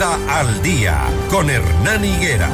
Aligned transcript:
Al 0.00 0.62
día 0.62 1.02
con 1.28 1.50
Hernán 1.50 2.04
Higuera. 2.04 2.48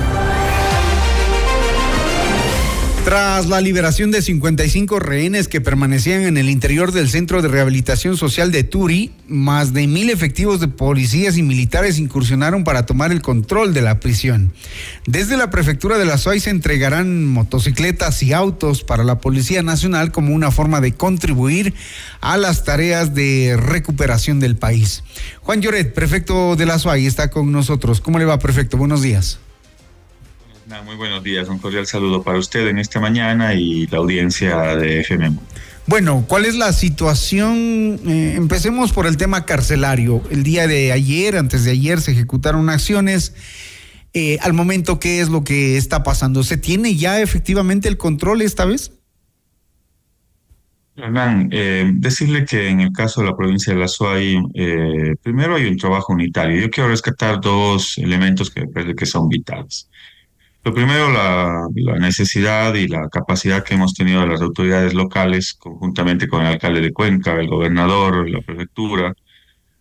Tras 3.04 3.48
la 3.48 3.60
liberación 3.60 4.10
de 4.10 4.22
55 4.22 4.98
rehenes 4.98 5.46
que 5.46 5.60
permanecían 5.60 6.22
en 6.22 6.38
el 6.38 6.48
interior 6.48 6.90
del 6.90 7.10
Centro 7.10 7.42
de 7.42 7.48
Rehabilitación 7.48 8.16
Social 8.16 8.50
de 8.50 8.64
Turi, 8.64 9.12
más 9.28 9.74
de 9.74 9.86
mil 9.86 10.08
efectivos 10.08 10.58
de 10.58 10.68
policías 10.68 11.36
y 11.36 11.42
militares 11.42 11.98
incursionaron 11.98 12.64
para 12.64 12.86
tomar 12.86 13.12
el 13.12 13.20
control 13.20 13.74
de 13.74 13.82
la 13.82 14.00
prisión. 14.00 14.54
Desde 15.06 15.36
la 15.36 15.50
prefectura 15.50 15.98
de 15.98 16.06
la 16.06 16.16
SOAI 16.16 16.40
se 16.40 16.48
entregarán 16.48 17.26
motocicletas 17.26 18.22
y 18.22 18.32
autos 18.32 18.84
para 18.84 19.04
la 19.04 19.18
Policía 19.18 19.62
Nacional 19.62 20.10
como 20.10 20.34
una 20.34 20.50
forma 20.50 20.80
de 20.80 20.92
contribuir 20.92 21.74
a 22.22 22.38
las 22.38 22.64
tareas 22.64 23.14
de 23.14 23.58
recuperación 23.60 24.40
del 24.40 24.56
país. 24.56 25.04
Juan 25.42 25.60
Lloret, 25.60 25.92
prefecto 25.92 26.56
de 26.56 26.64
la 26.64 26.78
SOAI, 26.78 27.04
está 27.04 27.28
con 27.28 27.52
nosotros. 27.52 28.00
¿Cómo 28.00 28.18
le 28.18 28.24
va, 28.24 28.38
prefecto? 28.38 28.78
Buenos 28.78 29.02
días 29.02 29.40
muy 30.84 30.96
buenos 30.96 31.22
días, 31.22 31.48
un 31.48 31.58
cordial 31.58 31.86
saludo 31.86 32.22
para 32.22 32.38
usted 32.38 32.66
en 32.68 32.78
esta 32.78 32.98
mañana 32.98 33.54
y 33.54 33.86
la 33.88 33.98
audiencia 33.98 34.76
de 34.76 35.00
FM. 35.00 35.36
Bueno, 35.86 36.24
¿cuál 36.26 36.46
es 36.46 36.56
la 36.56 36.72
situación? 36.72 38.00
Eh, 38.06 38.34
empecemos 38.36 38.92
por 38.92 39.06
el 39.06 39.18
tema 39.18 39.44
carcelario. 39.44 40.22
El 40.30 40.42
día 40.42 40.66
de 40.66 40.92
ayer, 40.92 41.36
antes 41.36 41.64
de 41.64 41.72
ayer, 41.72 42.00
se 42.00 42.12
ejecutaron 42.12 42.70
acciones. 42.70 43.34
Eh, 44.14 44.38
al 44.40 44.54
momento, 44.54 44.98
¿qué 44.98 45.20
es 45.20 45.28
lo 45.28 45.44
que 45.44 45.76
está 45.76 46.02
pasando? 46.02 46.42
¿Se 46.42 46.56
tiene 46.56 46.96
ya 46.96 47.20
efectivamente 47.20 47.88
el 47.88 47.98
control 47.98 48.40
esta 48.40 48.64
vez? 48.64 48.92
Hernán, 50.96 51.50
eh, 51.52 51.90
decirle 51.94 52.46
que 52.46 52.68
en 52.68 52.80
el 52.80 52.92
caso 52.92 53.20
de 53.20 53.26
la 53.26 53.36
provincia 53.36 53.74
de 53.74 53.80
La 53.80 53.88
Suay, 53.88 54.40
primero 55.22 55.56
hay 55.56 55.66
un 55.66 55.76
trabajo 55.76 56.12
unitario. 56.14 56.60
Yo 56.60 56.70
quiero 56.70 56.88
rescatar 56.88 57.40
dos 57.40 57.98
elementos 57.98 58.50
que 58.50 58.60
me 58.60 58.68
parece 58.68 58.94
que 58.94 59.04
son 59.04 59.28
vitales. 59.28 59.88
Lo 60.64 60.72
primero, 60.72 61.10
la, 61.12 61.68
necesidad 61.98 62.74
y 62.74 62.88
la 62.88 63.08
capacidad 63.10 63.62
que 63.62 63.74
hemos 63.74 63.92
tenido 63.92 64.22
de 64.22 64.28
las 64.28 64.40
autoridades 64.40 64.94
locales, 64.94 65.52
conjuntamente 65.52 66.26
con 66.26 66.40
el 66.40 66.46
alcalde 66.46 66.80
de 66.80 66.92
Cuenca, 66.92 67.38
el 67.38 67.48
gobernador, 67.48 68.28
la 68.30 68.40
prefectura, 68.40 69.14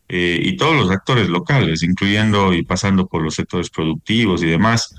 eh, 0.10 0.40
y 0.44 0.58
todos 0.58 0.76
los 0.76 0.92
actores 0.92 1.30
locales, 1.30 1.84
incluyendo 1.84 2.54
y 2.54 2.64
pasando 2.64 3.08
por 3.08 3.24
los 3.24 3.36
sectores 3.36 3.70
productivos 3.70 4.44
y 4.44 4.48
demás, 4.48 4.94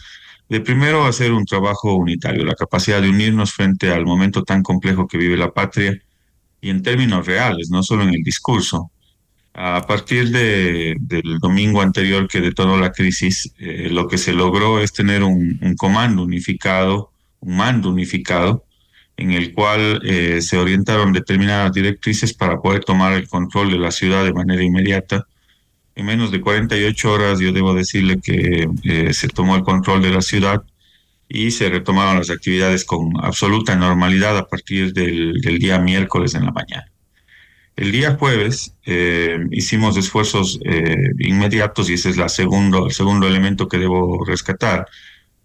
de 0.49 0.61
primero 0.61 1.05
hacer 1.05 1.33
un 1.33 1.45
trabajo 1.45 1.95
unitario, 1.95 2.47
la 2.47 2.55
capacidad 2.55 3.03
de 3.03 3.11
unirnos 3.11 3.53
frente 3.53 3.93
al 3.93 4.07
momento 4.07 4.43
tan 4.43 4.62
complejo 4.62 5.07
que 5.07 5.19
vive 5.19 5.37
la 5.37 5.53
patria 5.53 5.93
y 6.62 6.71
en 6.71 6.83
términos 6.83 7.27
reales, 7.27 7.69
no 7.71 7.83
solo 7.83 8.05
en 8.05 8.11
el 8.11 8.23
discurso. 8.23 8.91
A 9.56 9.86
partir 9.86 10.30
de, 10.30 10.97
del 10.98 11.38
domingo 11.38 11.80
anterior 11.80 12.27
que 12.27 12.41
detonó 12.41 12.77
la 12.77 12.91
crisis, 12.91 13.55
eh, 13.58 13.88
lo 13.88 14.08
que 14.08 14.19
se 14.19 14.33
logró 14.33 14.80
es 14.80 14.92
tener 14.92 15.22
un, 15.22 15.60
comando 15.77 16.24
unificado, 16.24 17.12
un 17.38 17.56
mando 17.58 17.91
unificado, 17.91 18.64
en 19.16 19.30
el 19.30 19.52
cual 19.52 20.00
eh, 20.05 20.42
se 20.42 20.58
orientaron 20.58 21.12
determinadas 21.12 21.72
directrices 21.72 22.34
para 22.34 22.60
poder 22.60 22.84
tomar 22.84 23.12
el 23.12 23.28
control 23.28 23.70
de 23.70 23.78
la 23.78 23.92
ciudad 23.92 24.25
de 24.25 24.32
manera 24.32 24.60
inmediata. 24.64 25.28
En 25.94 26.06
menos 26.06 26.32
de 26.32 26.41
48 26.41 27.12
horas 27.12 27.38
yo 27.38 27.52
debo 27.52 27.75
decirle 27.75 28.20
que 28.20 28.69
eh, 28.82 29.14
se 29.14 29.28
tomó 29.28 29.55
el 29.55 29.62
control 29.62 30.02
de 30.02 30.10
la 30.10 30.22
ciudad 30.22 30.64
y 31.28 31.52
se 31.52 31.70
retomaron 31.70 32.19
las 32.19 32.30
actividades 32.30 32.84
con 32.84 33.12
absoluta 33.22 33.77
normalidad 33.77 34.36
a 34.36 34.48
partir 34.48 34.92
del 34.92 35.58
día 35.60 35.78
miércoles 35.78 36.34
en 36.34 36.44
la 36.44 36.50
mañana. 36.50 36.86
El 37.77 37.91
día 37.91 38.17
jueves 38.17 38.77
eh, 38.86 39.36
hicimos 39.50 39.97
esfuerzos 39.97 40.61
eh, 40.64 40.94
inmediatos 41.19 41.91
y 41.91 41.94
ese 41.94 42.11
es 42.11 42.33
segundo, 42.33 42.86
el 42.86 42.92
segundo 42.92 43.27
elemento 43.27 43.69
que 43.69 43.78
debo 43.78 44.25
rescatar, 44.25 44.86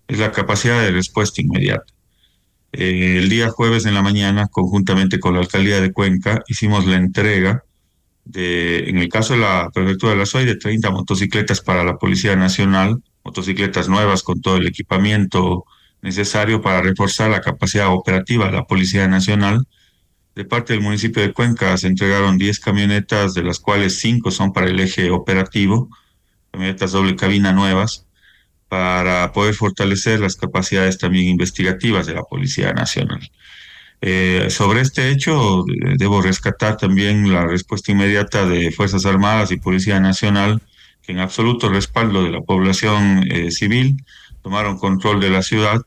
es 0.07 0.19
la 0.19 0.31
capacidad 0.31 0.79
de 0.81 0.91
respuesta 0.91 1.41
inmediata. 1.41 1.91
Eh, 2.71 3.17
el 3.17 3.29
día 3.29 3.49
jueves 3.49 3.85
en 3.87 3.95
la 3.95 4.03
mañana, 4.03 4.47
conjuntamente 4.47 5.19
con 5.19 5.33
la 5.33 5.39
alcaldía 5.39 5.81
de 5.81 5.91
Cuenca, 5.91 6.43
hicimos 6.47 6.85
la 6.85 6.97
entrega 6.97 7.63
de, 8.25 8.89
en 8.89 8.99
el 8.99 9.09
caso 9.09 9.33
de 9.33 9.39
la 9.39 9.71
prefectura 9.73 10.11
de 10.11 10.19
la 10.19 10.25
SOI, 10.27 10.45
de 10.45 10.55
30 10.55 10.91
motocicletas 10.91 11.61
para 11.61 11.83
la 11.83 11.97
Policía 11.97 12.35
Nacional, 12.35 13.01
motocicletas 13.23 13.89
nuevas 13.89 14.21
con 14.21 14.39
todo 14.41 14.57
el 14.57 14.67
equipamiento 14.67 15.65
necesario 16.03 16.61
para 16.61 16.81
reforzar 16.81 17.31
la 17.31 17.41
capacidad 17.41 17.91
operativa 17.91 18.45
de 18.45 18.51
la 18.51 18.65
Policía 18.65 19.07
Nacional 19.07 19.65
de 20.39 20.45
parte 20.45 20.71
del 20.71 20.81
municipio 20.81 21.21
de 21.21 21.33
Cuenca 21.33 21.75
se 21.75 21.87
entregaron 21.87 22.37
10 22.37 22.61
camionetas, 22.61 23.33
de 23.33 23.43
las 23.43 23.59
cuales 23.59 23.99
5 23.99 24.31
son 24.31 24.53
para 24.53 24.67
el 24.67 24.79
eje 24.79 25.11
operativo, 25.11 25.89
camionetas 26.51 26.93
doble 26.93 27.17
cabina 27.17 27.51
nuevas, 27.51 28.07
para 28.69 29.33
poder 29.33 29.53
fortalecer 29.53 30.21
las 30.21 30.37
capacidades 30.37 30.97
también 30.97 31.27
investigativas 31.27 32.07
de 32.07 32.13
la 32.13 32.23
Policía 32.23 32.71
Nacional. 32.71 33.29
Eh, 33.99 34.47
sobre 34.49 34.79
este 34.79 35.09
hecho, 35.09 35.65
debo 35.97 36.21
rescatar 36.21 36.77
también 36.77 37.33
la 37.33 37.45
respuesta 37.45 37.91
inmediata 37.91 38.45
de 38.47 38.71
Fuerzas 38.71 39.05
Armadas 39.05 39.51
y 39.51 39.57
Policía 39.57 39.99
Nacional, 39.99 40.61
que 41.01 41.11
en 41.11 41.19
absoluto 41.19 41.67
respaldo 41.67 42.23
de 42.23 42.31
la 42.31 42.39
población 42.39 43.29
eh, 43.29 43.51
civil 43.51 44.05
tomaron 44.41 44.77
control 44.77 45.19
de 45.19 45.31
la 45.31 45.41
ciudad 45.41 45.81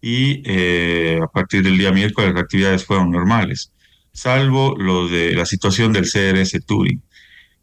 y 0.00 0.42
eh, 0.46 1.20
a 1.22 1.26
partir 1.26 1.62
del 1.62 1.76
día 1.76 1.92
miércoles 1.92 2.32
las 2.32 2.44
actividades 2.44 2.86
fueron 2.86 3.10
normales 3.10 3.70
salvo 4.12 4.76
lo 4.78 5.08
de 5.08 5.34
la 5.34 5.46
situación 5.46 5.92
del 5.92 6.10
CRS 6.10 6.64
Turi. 6.66 7.00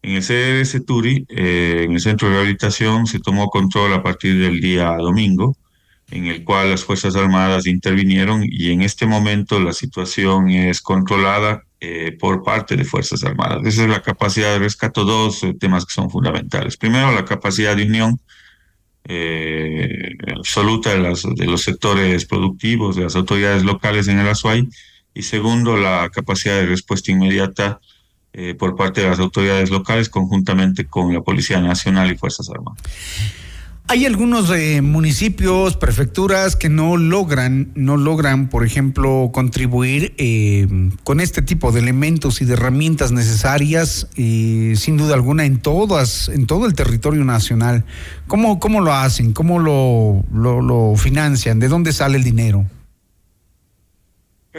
En 0.02 0.16
el 0.16 0.24
CRS 0.24 0.86
Turi, 0.86 1.26
eh, 1.30 1.84
en 1.84 1.94
el 1.94 2.00
centro 2.00 2.28
de 2.28 2.36
rehabilitación, 2.36 3.08
se 3.08 3.20
tomó 3.20 3.50
control 3.50 3.94
a 3.94 4.04
partir 4.04 4.40
del 4.40 4.62
día 4.62 4.96
domingo, 4.98 5.58
en 6.12 6.28
el 6.28 6.44
cual 6.44 6.70
las 6.70 6.84
Fuerzas 6.84 7.16
Armadas 7.16 7.68
intervinieron 7.68 8.44
y 8.46 8.72
en 8.72 8.82
este 8.82 9.06
momento 9.06 9.60
la 9.60 9.74
situación 9.74 10.50
es 10.50 10.82
controlada 10.82 11.64
eh, 11.82 12.16
por 12.18 12.44
parte 12.44 12.78
de 12.78 12.86
Fuerzas 12.86 13.24
Armadas. 13.24 13.66
Esa 13.66 13.84
es 13.84 13.90
la 13.90 14.02
capacidad 14.02 14.54
de 14.54 14.60
rescato, 14.60 15.04
dos 15.04 15.44
eh, 15.44 15.54
temas 15.60 15.86
que 15.86 15.94
son 15.94 16.10
fundamentales. 16.10 16.78
Primero, 16.78 17.12
la 17.12 17.26
capacidad 17.26 17.76
de 17.76 17.84
unión 17.84 18.20
absoluta 20.36 20.90
de, 20.90 21.00
las, 21.00 21.24
de 21.24 21.46
los 21.46 21.62
sectores 21.64 22.26
productivos, 22.26 22.98
de 22.98 23.04
las 23.04 23.16
autoridades 23.16 23.64
locales 23.64 24.10
en 24.10 24.20
el 24.20 24.28
Azuay, 24.28 24.68
y 25.18 25.24
segundo, 25.24 25.78
la 25.78 26.10
capacidad 26.14 26.58
de 26.58 26.68
respuesta 26.68 27.12
inmediata 27.12 27.80
eh, 28.34 28.54
por 28.54 28.76
parte 28.76 29.02
de 29.02 29.10
las 29.10 29.18
autoridades 29.18 29.72
locales 29.72 30.10
conjuntamente 30.10 30.86
con 30.86 31.12
la 31.12 31.22
Policía 31.22 31.60
Nacional 31.60 32.12
y 32.12 32.18
Fuerzas 32.18 32.48
Armadas. 32.52 32.84
Hay 33.88 34.06
algunos 34.06 34.52
eh, 34.52 34.82
municipios, 34.84 35.76
prefecturas 35.76 36.56
que 36.56 36.70
no 36.70 36.98
logran, 36.98 37.72
no 37.74 37.98
logran, 37.98 38.48
por 38.50 38.64
ejemplo, 38.64 39.32
contribuir 39.34 40.14
eh, 40.20 40.68
con 41.04 41.20
este 41.20 41.42
tipo 41.42 41.72
de 41.72 41.80
elementos 41.80 42.42
y 42.42 42.46
de 42.46 42.54
herramientas 42.54 43.12
necesarias, 43.12 44.08
sin 44.14 44.98
duda 44.98 45.16
alguna, 45.16 45.46
en 45.46 45.58
todas, 45.58 46.30
en 46.30 46.46
todo 46.46 46.68
el 46.68 46.74
territorio 46.74 47.26
nacional. 47.26 47.86
¿Cómo, 48.28 48.60
cómo 48.60 48.82
lo 48.82 48.94
hacen? 48.94 49.34
¿Cómo 49.34 49.58
lo, 49.58 50.24
lo, 50.32 50.62
lo 50.62 50.96
financian? 50.96 51.58
¿De 51.58 51.70
dónde 51.70 51.92
sale 51.92 52.18
el 52.18 52.24
dinero? 52.24 52.68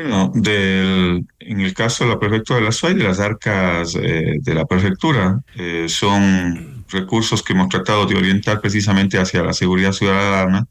Bueno, 0.00 0.30
del, 0.32 1.26
en 1.40 1.60
el 1.60 1.74
caso 1.74 2.04
de 2.04 2.10
la 2.10 2.20
prefectura 2.20 2.60
de 2.60 2.66
la 2.66 2.70
SUAY, 2.70 2.94
de 2.94 3.02
las 3.02 3.18
arcas 3.18 3.96
eh, 4.00 4.36
de 4.40 4.54
la 4.54 4.64
prefectura, 4.64 5.40
eh, 5.56 5.86
son 5.88 6.84
recursos 6.88 7.42
que 7.42 7.52
hemos 7.52 7.68
tratado 7.68 8.06
de 8.06 8.14
orientar 8.14 8.60
precisamente 8.60 9.18
hacia 9.18 9.42
la 9.42 9.52
seguridad 9.52 9.90
ciudadana 9.90 10.68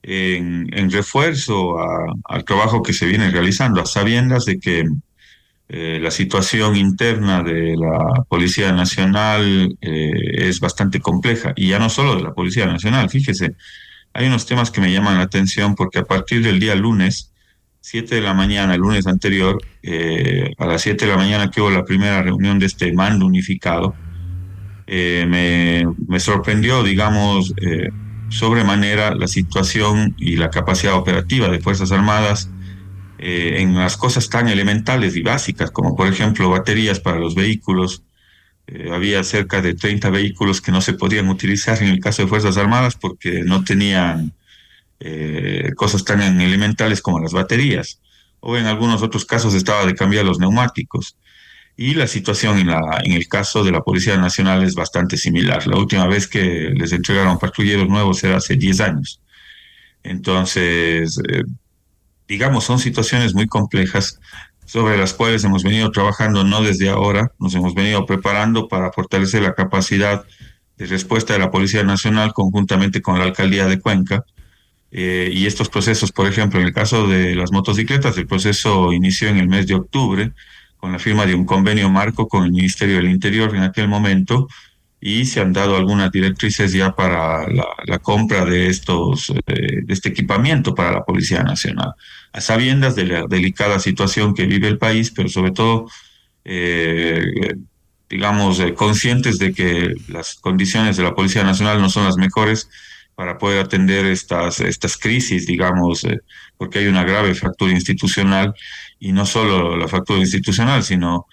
en, 0.00 0.90
refuerzo 0.92 1.74
al 2.24 2.44
trabajo 2.44 2.84
que 2.84 2.92
se 2.92 3.06
viene 3.06 3.32
realizando, 3.32 3.80
a 3.80 3.86
sabiendas 3.86 4.44
de 4.44 4.60
que 4.60 4.84
eh, 5.68 5.98
la 6.00 6.12
situación 6.12 6.76
interna 6.76 7.42
de 7.42 7.76
la 7.76 8.22
Policía 8.28 8.70
Nacional 8.70 9.76
es 9.80 10.60
bastante 10.60 11.00
compleja, 11.00 11.52
y 11.56 11.70
ya 11.70 11.80
no 11.80 11.90
solo 11.90 12.14
de 12.14 12.22
la 12.22 12.32
Policía 12.32 12.66
Nacional, 12.66 13.10
fíjese, 13.10 13.56
hay 14.12 14.28
unos 14.28 14.46
temas 14.46 14.70
que 14.70 14.80
me 14.80 14.92
llaman 14.92 15.16
la 15.18 15.24
atención 15.24 15.74
porque 15.74 15.98
a 15.98 16.04
partir 16.04 16.44
del 16.44 16.60
día 16.60 16.76
lunes, 16.76 17.32
7 17.86 18.16
de 18.16 18.20
la 18.20 18.34
mañana, 18.34 18.74
el 18.74 18.80
lunes 18.80 19.06
anterior, 19.06 19.62
eh, 19.80 20.50
a 20.58 20.66
las 20.66 20.82
7 20.82 21.04
de 21.04 21.12
la 21.12 21.16
mañana 21.16 21.52
que 21.52 21.60
hubo 21.60 21.70
la 21.70 21.84
primera 21.84 22.20
reunión 22.20 22.58
de 22.58 22.66
este 22.66 22.92
mando 22.92 23.24
unificado, 23.26 23.94
eh, 24.88 25.24
me, 26.08 26.18
sorprendió, 26.18 26.82
digamos, 26.82 27.54
eh, 27.58 27.90
sobremanera 28.28 29.14
la 29.14 29.28
situación 29.28 30.16
y 30.18 30.34
la 30.34 30.50
capacidad 30.50 30.94
operativa 30.94 31.48
de 31.48 31.60
Fuerzas 31.60 31.92
Armadas 31.92 32.50
en 33.18 33.74
las 33.76 33.96
cosas 33.96 34.28
tan 34.28 34.48
elementales 34.48 35.16
y 35.16 35.22
básicas, 35.22 35.70
como 35.70 35.94
por 35.96 36.08
ejemplo 36.08 36.50
baterías 36.50 36.98
para 37.00 37.18
los 37.18 37.34
vehículos. 37.36 38.02
había 38.92 39.22
cerca 39.22 39.62
de 39.62 39.74
30 39.74 40.10
vehículos 40.10 40.60
que 40.60 40.72
no 40.72 40.80
se 40.80 40.92
podían 40.94 41.28
utilizar 41.28 41.80
en 41.82 41.88
el 41.88 42.00
caso 42.00 42.22
de 42.22 42.28
Fuerzas 42.28 42.56
Armadas 42.56 42.96
porque 42.96 43.42
no 43.44 43.64
tenían 43.64 44.32
cosas 45.76 46.04
tan 46.04 46.20
elementales 46.40 47.00
como 47.00 47.20
las 47.20 47.32
baterías, 47.32 48.00
o 48.40 48.56
en 48.56 48.66
algunos 48.66 49.02
otros 49.02 49.24
casos 49.24 49.54
estaba 49.54 49.86
de 49.86 49.94
cambiar 49.94 50.24
los 50.24 50.40
neumáticos. 50.40 51.16
Y 51.76 51.94
la 51.94 52.06
situación 52.06 52.58
en, 52.58 52.68
la, 52.68 52.80
en 53.04 53.12
el 53.12 53.28
caso 53.28 53.62
de 53.62 53.70
la 53.70 53.82
Policía 53.82 54.16
Nacional 54.16 54.64
es 54.64 54.74
bastante 54.74 55.16
similar. 55.16 55.66
La 55.66 55.76
última 55.76 56.06
vez 56.06 56.26
que 56.26 56.70
les 56.74 56.92
entregaron 56.92 57.38
patrulleros 57.38 57.88
nuevos 57.88 58.24
era 58.24 58.38
hace 58.38 58.56
10 58.56 58.80
años. 58.80 59.20
Entonces, 60.02 61.20
eh, 61.28 61.42
digamos, 62.26 62.64
son 62.64 62.78
situaciones 62.78 63.34
muy 63.34 63.46
complejas 63.46 64.18
sobre 64.64 64.98
las 64.98 65.14
cuales 65.14 65.44
hemos 65.44 65.62
venido 65.62 65.90
trabajando 65.90 66.44
no 66.44 66.62
desde 66.62 66.88
ahora, 66.88 67.32
nos 67.38 67.54
hemos 67.54 67.74
venido 67.74 68.04
preparando 68.04 68.68
para 68.68 68.92
fortalecer 68.92 69.42
la 69.42 69.54
capacidad 69.54 70.24
de 70.76 70.86
respuesta 70.86 71.32
de 71.32 71.38
la 71.38 71.50
Policía 71.50 71.84
Nacional 71.84 72.32
conjuntamente 72.32 73.00
con 73.00 73.18
la 73.18 73.24
Alcaldía 73.24 73.66
de 73.66 73.80
Cuenca. 73.80 74.24
Eh, 74.98 75.30
y 75.30 75.44
estos 75.44 75.68
procesos, 75.68 76.10
por 76.10 76.26
ejemplo, 76.26 76.58
en 76.58 76.66
el 76.66 76.72
caso 76.72 77.06
de 77.06 77.34
las 77.34 77.52
motocicletas, 77.52 78.16
el 78.16 78.26
proceso 78.26 78.94
inició 78.94 79.28
en 79.28 79.36
el 79.36 79.46
mes 79.46 79.66
de 79.66 79.74
octubre 79.74 80.32
con 80.78 80.90
la 80.90 80.98
firma 80.98 81.26
de 81.26 81.34
un 81.34 81.44
convenio 81.44 81.90
marco 81.90 82.28
con 82.28 82.44
el 82.44 82.52
Ministerio 82.52 82.96
del 82.96 83.10
Interior 83.10 83.54
en 83.54 83.62
aquel 83.62 83.88
momento 83.88 84.48
y 84.98 85.26
se 85.26 85.40
han 85.42 85.52
dado 85.52 85.76
algunas 85.76 86.10
directrices 86.10 86.72
ya 86.72 86.94
para 86.94 87.46
la, 87.46 87.98
compra 87.98 88.46
de 88.46 88.68
estos 88.68 89.34
eh, 89.46 89.82
de 89.84 89.92
este 89.92 90.08
equipamiento 90.08 90.74
para 90.74 90.92
la 90.92 91.04
Policía 91.04 91.42
Nacional, 91.42 91.92
a 92.32 92.40
sabiendas 92.40 92.96
de 92.96 93.04
la 93.04 93.26
delicada 93.26 93.78
situación 93.80 94.34
que 94.34 94.46
vive 94.46 94.66
el 94.66 94.78
país, 94.78 95.10
pero 95.10 95.28
sobre 95.28 95.50
todo 95.50 95.90
eh, 96.42 97.20
digamos, 98.08 98.62
conscientes 98.76 99.38
de 99.38 99.52
que 99.52 99.94
las 100.08 100.36
condiciones 100.36 100.96
de 100.96 101.02
la 101.02 101.14
Policía 101.14 101.44
Nacional 101.44 101.82
no 101.82 101.90
son 101.90 102.04
las 102.04 102.16
mejores 102.16 102.70
para 103.16 103.38
poder 103.38 103.64
atender 103.64 104.06
estas, 104.06 104.60
estas 104.60 104.96
crisis, 104.96 105.46
digamos, 105.46 106.04
eh, 106.04 106.20
porque 106.56 106.78
hay 106.78 106.86
una 106.86 107.02
grave 107.02 107.34
fractura 107.34 107.72
institucional 107.72 108.54
y 109.00 109.12
no 109.12 109.26
solo 109.26 109.76
la 109.76 109.88
fractura 109.88 110.20
institucional, 110.20 110.84
sino 110.84 111.26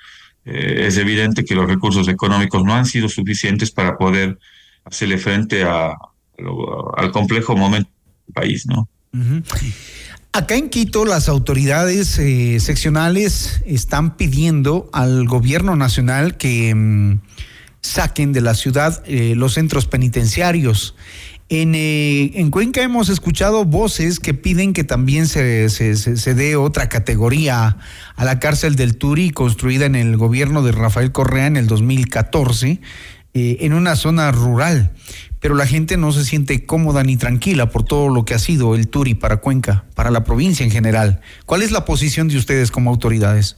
eh, 0.45 0.85
es 0.87 0.97
evidente 0.97 1.45
que 1.45 1.55
los 1.55 1.67
recursos 1.67 2.07
económicos 2.07 2.63
no 2.63 2.73
han 2.73 2.85
sido 2.85 3.09
suficientes 3.09 3.69
para 3.69 3.97
poder 3.97 4.39
hacerle 4.85 5.17
frente 5.17 5.63
a, 5.63 5.93
al 6.97 7.11
complejo 7.11 7.55
momento 7.55 7.89
del 8.25 8.33
país, 8.33 8.65
¿no? 8.65 8.89
Acá 10.35 10.55
en 10.55 10.69
Quito 10.69 11.05
las 11.05 11.29
autoridades 11.29 12.17
eh, 12.17 12.59
seccionales 12.59 13.61
están 13.67 14.17
pidiendo 14.17 14.89
al 14.91 15.27
gobierno 15.27 15.75
nacional 15.75 16.37
que 16.37 16.73
mm, 16.73 17.19
saquen 17.81 18.33
de 18.33 18.41
la 18.41 18.55
ciudad 18.55 19.03
eh, 19.05 19.35
los 19.35 19.53
centros 19.53 19.85
penitenciarios. 19.85 20.95
En, 21.49 21.75
eh, 21.75 22.31
en, 22.35 22.49
Cuenca 22.51 22.81
hemos 22.81 23.09
escuchado 23.09 23.65
voces 23.65 24.19
que 24.19 24.33
piden 24.33 24.73
que 24.73 24.83
también 24.83 25.27
se, 25.27 25.69
se, 25.69 25.95
se, 25.95 26.33
dé 26.33 26.55
otra 26.55 26.89
categoría 26.89 27.77
a 28.15 28.25
la 28.25 28.39
cárcel 28.39 28.75
del 28.75 28.97
Turi, 28.97 29.29
construida 29.29 29.85
en 29.85 29.95
el 29.95 30.17
gobierno 30.17 30.63
de 30.63 30.71
Rafael 30.71 31.11
Correa 31.11 31.45
en 31.45 31.57
el 31.57 31.67
2014, 31.67 32.81
en 33.35 33.73
una 33.73 33.95
zona 33.95 34.31
rural 34.31 34.93
pero 35.43 35.55
la 35.55 35.67
gente 35.67 35.97
no 35.97 36.13
se 36.13 36.23
siente 36.23 36.65
cómoda 36.65 37.03
ni 37.03 37.17
tranquila 37.17 37.69
por 37.69 37.83
todo 37.83 38.07
lo 38.07 38.23
que 38.23 38.33
ha 38.33 38.39
sido 38.39 38.75
el 38.75 38.87
Turi 38.87 39.13
para 39.13 39.41
Cuenca, 39.41 39.83
para 39.93 40.09
la 40.09 40.23
provincia 40.23 40.63
en 40.63 40.71
general. 40.71 41.19
¿Cuál 41.45 41.63
es 41.63 41.71
la 41.71 41.83
posición 41.83 42.29
de 42.29 42.37
ustedes 42.37 42.71
como 42.71 42.89
autoridades? 42.89 43.57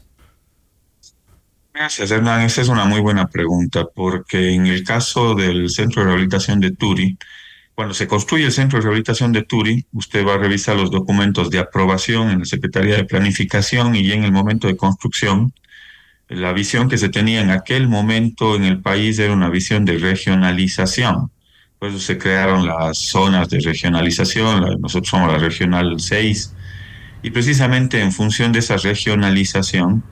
Gracias, 1.76 2.10
Hernán. 2.10 2.42
Esa 2.42 2.62
es 2.62 2.70
una 2.70 2.86
muy 2.86 3.02
buena 3.02 3.28
pregunta, 3.28 3.86
porque 3.94 4.56
en 4.56 4.66
el 4.66 4.84
caso 4.84 5.36
del 5.36 5.70
Centro 5.70 6.02
de 6.02 6.08
Rehabilitación 6.08 6.60
de 6.60 6.72
Turi, 6.72 7.20
cuando 7.76 7.94
se 7.94 8.08
construye 8.08 8.46
el 8.46 8.52
Centro 8.52 8.80
de 8.80 8.84
Rehabilitación 8.84 9.32
de 9.32 9.44
Turi, 9.44 9.86
usted 9.94 10.26
va 10.26 10.36
a 10.36 10.38
revisar 10.38 10.76
los 10.76 10.92
documentos 10.92 11.50
de 11.50 11.60
aprobación 11.60 12.32
en 12.32 12.40
la 12.40 12.46
Secretaría 12.46 12.96
de 12.96 13.06
Planificación 13.06 13.96
y 13.96 14.12
en 14.12 14.24
el 14.24 14.32
momento 14.32 14.68
de 14.68 14.78
construcción. 14.78 15.54
La 16.30 16.54
visión 16.54 16.90
que 16.90 16.98
se 16.98 17.10
tenía 17.10 17.42
en 17.42 17.52
aquel 17.52 17.88
momento 17.88 18.56
en 18.56 18.64
el 18.64 18.82
país 18.82 19.20
era 19.20 19.34
una 19.34 19.50
visión 19.50 19.86
de 19.86 19.98
regionalización 19.98 21.30
por 21.80 21.90
eso 21.90 22.00
se 22.00 22.18
crearon 22.18 22.66
las 22.66 22.98
zonas 22.98 23.50
de 23.50 23.60
regionalización, 23.60 24.82
nosotros 24.82 25.10
somos 25.10 25.32
la 25.32 25.38
regional 25.38 26.00
6, 26.00 26.54
y 27.22 27.32
precisamente 27.32 28.02
en 28.02 28.12
función 28.12 28.52
de 28.52 28.60
esa 28.60 28.78
regionalización 28.78 30.04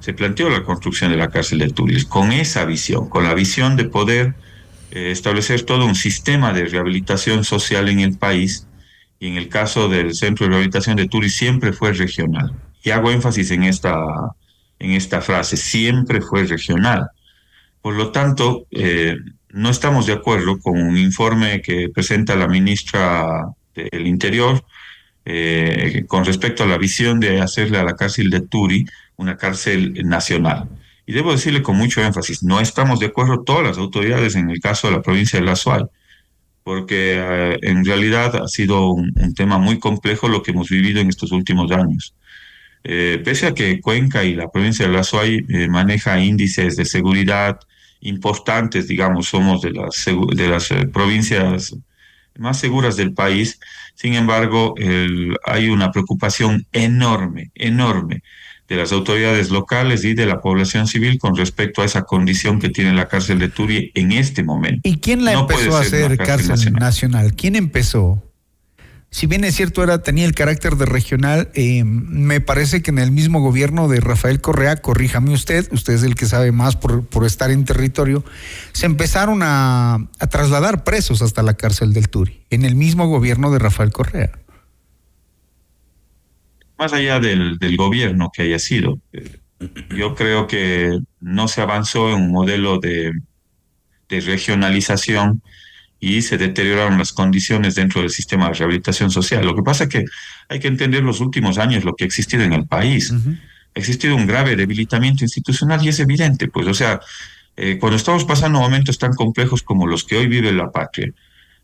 se 0.00 0.14
planteó 0.14 0.48
la 0.48 0.64
construcción 0.64 1.10
de 1.10 1.18
la 1.18 1.28
cárcel 1.28 1.58
de 1.58 1.68
Turis, 1.68 2.04
con 2.06 2.32
esa 2.32 2.64
visión, 2.64 3.08
con 3.08 3.24
la 3.24 3.34
visión 3.34 3.76
de 3.76 3.84
poder 3.84 4.34
establecer 4.90 5.62
todo 5.62 5.86
un 5.86 5.94
sistema 5.94 6.52
de 6.52 6.64
rehabilitación 6.64 7.44
social 7.44 7.88
en 7.88 8.00
el 8.00 8.18
país, 8.18 8.66
y 9.20 9.28
en 9.28 9.36
el 9.36 9.48
caso 9.48 9.88
del 9.88 10.14
centro 10.14 10.46
de 10.46 10.50
rehabilitación 10.50 10.96
de 10.96 11.06
Turis 11.06 11.36
siempre 11.36 11.72
fue 11.72 11.92
regional. 11.92 12.52
Y 12.82 12.90
hago 12.90 13.10
énfasis 13.10 13.50
en 13.50 13.64
esta, 13.64 13.94
en 14.78 14.92
esta 14.92 15.20
frase, 15.20 15.58
siempre 15.58 16.22
fue 16.22 16.44
regional. 16.44 17.08
Por 17.82 17.94
lo 17.94 18.10
tanto, 18.12 18.66
eh, 18.70 19.16
no 19.50 19.70
estamos 19.70 20.06
de 20.06 20.14
acuerdo 20.14 20.58
con 20.58 20.80
un 20.80 20.96
informe 20.96 21.60
que 21.60 21.90
presenta 21.90 22.34
la 22.34 22.48
ministra 22.48 23.46
del 23.74 24.06
Interior 24.06 24.64
eh, 25.24 26.04
con 26.08 26.24
respecto 26.24 26.64
a 26.64 26.66
la 26.66 26.78
visión 26.78 27.20
de 27.20 27.40
hacerle 27.40 27.78
a 27.78 27.84
la 27.84 27.96
cárcel 27.96 28.30
de 28.30 28.40
Turi 28.40 28.86
una 29.16 29.36
cárcel 29.36 29.92
nacional. 30.06 30.66
Y 31.10 31.12
debo 31.12 31.32
decirle 31.32 31.60
con 31.60 31.76
mucho 31.76 32.00
énfasis, 32.00 32.44
no 32.44 32.60
estamos 32.60 33.00
de 33.00 33.06
acuerdo 33.06 33.42
todas 33.42 33.64
las 33.64 33.78
autoridades 33.78 34.36
en 34.36 34.48
el 34.48 34.60
caso 34.60 34.86
de 34.86 34.94
la 34.94 35.02
provincia 35.02 35.40
de 35.40 35.44
La 35.44 35.56
Suay, 35.56 35.82
porque 36.62 37.14
eh, 37.18 37.58
en 37.62 37.84
realidad 37.84 38.36
ha 38.36 38.46
sido 38.46 38.92
un, 38.92 39.12
tema 39.34 39.58
muy 39.58 39.80
complejo 39.80 40.28
lo 40.28 40.40
que 40.40 40.52
hemos 40.52 40.68
vivido 40.68 41.00
en 41.00 41.08
estos 41.08 41.32
últimos 41.32 41.72
años. 41.72 42.14
Eh, 42.84 43.20
pese 43.24 43.48
a 43.48 43.54
que 43.54 43.80
Cuenca 43.80 44.22
y 44.22 44.36
la 44.36 44.52
provincia 44.52 44.86
de 44.86 44.92
La 44.92 45.02
Suay 45.02 45.44
maneja 45.68 46.20
índices 46.20 46.76
de 46.76 46.84
seguridad 46.84 47.58
importantes, 48.02 48.86
digamos, 48.86 49.26
somos 49.26 49.62
de 49.62 49.72
las, 49.72 50.06
de 50.06 50.48
las 50.48 50.70
eh, 50.70 50.86
provincias 50.86 51.74
más 52.38 52.60
seguras 52.60 52.96
del 52.96 53.14
país. 53.14 53.58
Sin 53.96 54.14
embargo, 54.14 54.76
hay 55.44 55.70
una 55.70 55.90
preocupación 55.90 56.68
enorme, 56.70 57.50
enorme 57.56 58.22
de 58.70 58.76
las 58.76 58.92
autoridades 58.92 59.50
locales 59.50 60.04
y 60.04 60.14
de 60.14 60.26
la 60.26 60.40
población 60.40 60.86
civil 60.86 61.18
con 61.18 61.36
respecto 61.36 61.82
a 61.82 61.84
esa 61.84 62.02
condición 62.02 62.60
que 62.60 62.68
tiene 62.68 62.94
la 62.94 63.08
cárcel 63.08 63.40
de 63.40 63.48
Turi 63.48 63.90
en 63.96 64.12
este 64.12 64.44
momento. 64.44 64.88
¿Y 64.88 64.98
quién 64.98 65.24
la 65.24 65.32
empezó 65.32 65.76
a 65.76 65.80
hacer 65.80 66.16
cárcel, 66.16 66.72
nacional? 66.72 67.34
¿Quién 67.34 67.56
empezó? 67.56 68.22
si 69.12 69.26
bien 69.26 69.42
es 69.42 69.56
cierto, 69.56 69.82
era, 69.82 70.04
tenía 70.04 70.24
el 70.24 70.36
carácter 70.36 70.76
de 70.76 70.86
regional, 70.86 71.50
eh, 71.54 71.82
me 71.84 72.40
parece 72.40 72.80
que 72.80 72.92
en 72.92 73.00
el 73.00 73.10
mismo 73.10 73.40
gobierno 73.40 73.88
de 73.88 73.98
Rafael 73.98 74.40
Correa, 74.40 74.76
corríjame 74.76 75.32
usted, 75.32 75.66
usted 75.72 75.94
es 75.94 76.04
el 76.04 76.14
que 76.14 76.26
sabe 76.26 76.52
más 76.52 76.76
por, 76.76 77.04
por 77.04 77.26
estar 77.26 77.50
en 77.50 77.64
territorio, 77.64 78.24
se 78.70 78.86
empezaron 78.86 79.40
a, 79.42 79.94
a, 80.20 80.26
trasladar 80.28 80.84
presos 80.84 81.22
hasta 81.22 81.42
la 81.42 81.54
cárcel 81.54 81.92
del 81.92 82.08
Turi, 82.08 82.44
en 82.50 82.64
el 82.64 82.76
mismo 82.76 83.08
gobierno 83.08 83.50
de 83.50 83.58
Rafael 83.58 83.90
Correa. 83.90 84.30
Más 86.80 86.94
allá 86.94 87.20
del, 87.20 87.58
del 87.58 87.76
gobierno 87.76 88.30
que 88.32 88.40
haya 88.40 88.58
sido, 88.58 88.98
eh, 89.12 89.38
yo 89.94 90.14
creo 90.14 90.46
que 90.46 90.98
no 91.20 91.46
se 91.46 91.60
avanzó 91.60 92.08
en 92.08 92.14
un 92.22 92.32
modelo 92.32 92.78
de, 92.78 93.12
de 94.08 94.20
regionalización 94.22 95.42
y 96.00 96.22
se 96.22 96.38
deterioraron 96.38 96.96
las 96.96 97.12
condiciones 97.12 97.74
dentro 97.74 98.00
del 98.00 98.08
sistema 98.08 98.48
de 98.48 98.54
rehabilitación 98.54 99.10
social. 99.10 99.44
Lo 99.44 99.54
que 99.54 99.62
pasa 99.62 99.84
es 99.84 99.90
que 99.90 100.04
hay 100.48 100.58
que 100.58 100.68
entender 100.68 101.02
los 101.02 101.20
últimos 101.20 101.58
años 101.58 101.84
lo 101.84 101.94
que 101.94 102.04
ha 102.04 102.06
existido 102.06 102.44
en 102.44 102.54
el 102.54 102.66
país. 102.66 103.12
Ha 103.12 103.78
existido 103.78 104.16
un 104.16 104.26
grave 104.26 104.56
debilitamiento 104.56 105.22
institucional 105.22 105.84
y 105.84 105.90
es 105.90 106.00
evidente, 106.00 106.48
pues, 106.48 106.66
o 106.66 106.72
sea, 106.72 106.98
eh, 107.58 107.76
cuando 107.78 107.98
estamos 107.98 108.24
pasando 108.24 108.58
momentos 108.58 108.98
tan 108.98 109.12
complejos 109.12 109.62
como 109.62 109.86
los 109.86 110.04
que 110.04 110.16
hoy 110.16 110.28
vive 110.28 110.50
la 110.50 110.70
patria, 110.70 111.12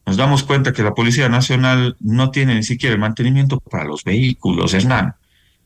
nos 0.07 0.17
damos 0.17 0.45
cuenta 0.45 0.73
que 0.73 0.85
la 0.85 0.95
Policía 0.95 1.29
Nacional 1.29 1.97
no 2.01 2.31
tiene 2.31 2.55
ni 2.55 2.63
siquiera 2.63 2.95
el 2.95 3.01
mantenimiento 3.01 3.59
para 3.59 3.85
los 3.85 4.05
vehículos, 4.05 4.73
Hernán. 4.73 5.15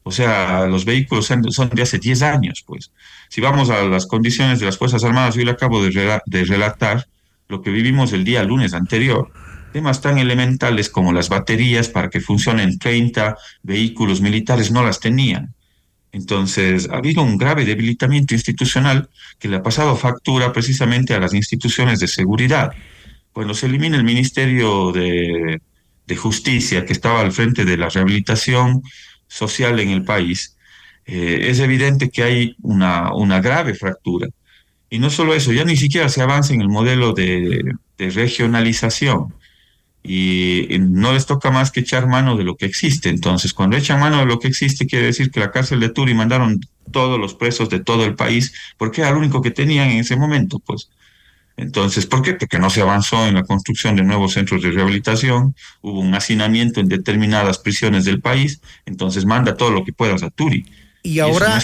O 0.03 0.11
sea, 0.11 0.67
los 0.67 0.87
vehículos 0.87 1.27
son 1.27 1.71
de 1.71 1.83
hace 1.83 1.99
10 1.99 2.23
años, 2.23 2.65
pues. 2.67 2.91
Si 3.29 3.43
vamos 3.43 3.69
a 3.69 3.83
las 3.85 4.07
condiciones 4.07 4.59
de 4.59 4.67
las 4.67 4.79
Fuerzas 4.79 5.05
Armadas, 5.05 5.35
yo 5.35 5.45
le 5.45 5.51
acabo 5.51 5.85
de, 5.85 6.21
de 6.25 6.45
relatar, 6.45 7.07
lo 7.49 7.61
que 7.61 7.71
vivimos 7.71 8.13
el 8.13 8.25
día 8.25 8.43
lunes 8.43 8.73
anterior. 8.73 9.31
Temas 9.73 10.01
tan 10.01 10.19
elementales 10.19 10.89
como 10.89 11.13
las 11.13 11.29
baterías 11.29 11.89
para 11.89 12.09
que 12.09 12.21
funcionen 12.21 12.79
30 12.79 13.37
vehículos 13.63 14.21
militares 14.21 14.71
no 14.71 14.83
las 14.83 15.01
tenían. 15.01 15.55
Entonces, 16.13 16.89
ha 16.91 16.97
habido 16.97 17.23
un 17.23 17.39
grave 17.39 17.65
debilitamiento 17.65 18.35
institucional 18.35 19.09
que 19.39 19.49
le 19.49 19.57
ha 19.57 19.63
pasado 19.63 19.95
factura 19.97 20.53
precisamente 20.53 21.15
a 21.15 21.21
las 21.21 21.35
instituciones 21.35 22.01
de 22.01 22.09
seguridad. 22.09 22.73
Cuando 23.33 23.55
se 23.55 23.67
elimina 23.67 23.97
el 23.97 24.05
Ministerio 24.05 24.93
de, 24.93 25.61
Justicia, 26.17 26.85
que 26.85 26.93
estaba 26.93 27.21
al 27.21 27.31
frente 27.31 27.65
de 27.65 27.77
la 27.77 27.89
rehabilitación 27.89 28.83
social 29.29 29.79
en 29.79 29.91
el 29.91 30.05
país, 30.05 30.57
eh, 31.07 31.47
es 31.49 31.61
evidente 31.61 32.11
que 32.11 32.25
hay 32.25 32.57
una, 32.63 33.41
grave 33.41 33.75
fractura. 33.75 34.29
Y 34.91 34.99
no 34.99 35.09
solo 35.11 35.35
eso, 35.35 35.53
ya 35.53 35.65
ni 35.65 35.77
siquiera 35.77 36.09
se 36.09 36.23
avanza 36.23 36.53
en 36.53 36.63
el 36.63 36.69
modelo 36.69 37.13
de, 37.13 37.75
regionalización. 37.99 39.35
y 40.03 40.69
no 40.81 41.13
les 41.13 41.27
toca 41.27 41.51
más 41.51 41.71
que 41.71 41.81
echar 41.81 42.07
mano 42.09 42.37
de 42.37 42.45
lo 42.45 42.57
que 42.57 42.67
existe. 42.67 43.09
Entonces, 43.11 43.53
cuando 43.55 43.77
echan 43.77 44.01
mano 44.01 44.19
de 44.19 44.27
lo 44.27 44.39
que 44.41 44.49
existe, 44.49 44.87
quiere 44.87 45.07
decir 45.07 45.31
que 45.31 45.41
la 45.41 45.51
cárcel 45.53 45.81
de 45.81 45.91
Turi 45.91 46.15
mandaron 46.15 46.61
todos 46.91 47.21
los 47.21 47.35
presos 47.35 47.69
de 47.69 47.81
todo 47.81 48.05
el 48.05 48.15
país, 48.15 48.53
porque 48.79 49.03
era 49.03 49.11
lo 49.13 49.19
único 49.19 49.43
que 49.43 49.51
tenían 49.51 49.91
en 49.91 49.99
ese 49.99 50.17
momento, 50.17 50.59
pues. 50.59 50.91
Entonces, 51.57 52.07
¿por 52.07 52.23
qué? 52.23 52.35
Porque 52.35 52.59
no 52.59 52.71
se 52.71 52.81
avanzó 52.81 53.27
en 53.27 53.35
la 53.35 53.43
construcción 53.43 53.97
de 53.97 54.03
nuevos 54.03 54.33
centros 54.33 54.63
de 54.63 54.71
rehabilitación, 54.71 55.55
hubo 55.83 56.01
un 56.01 56.15
hacinamiento 56.15 56.81
en 56.81 56.89
determinadas 56.89 57.59
prisiones 57.59 58.05
del 58.05 58.21
país, 58.21 58.61
entonces 58.87 59.27
manda 59.27 59.57
todo 59.57 59.71
lo 59.71 59.85
que 59.85 59.93
puedas 59.93 60.23
a 60.23 60.31
Turi. 60.31 60.65
Y 61.03 61.19
ahora, 61.19 61.59